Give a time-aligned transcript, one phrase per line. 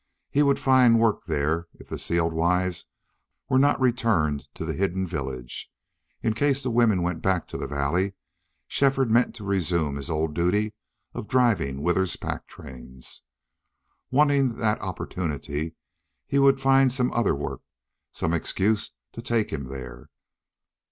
[0.31, 2.87] He would find work there, if the sealed wives
[3.47, 5.69] were not returned to the hidden village.
[6.23, 8.15] In case the women went back to the valley
[8.67, 10.73] Shefford meant to resume his old duty
[11.13, 13.21] of driving Withers's pack trains.
[14.09, 15.75] Wanting that opportunity,
[16.25, 17.61] he would find some other work,
[18.11, 20.09] some excuse to take him there.